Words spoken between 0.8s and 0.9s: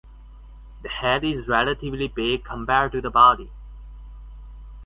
The